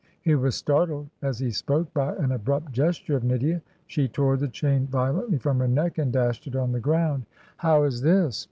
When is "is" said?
7.83-8.01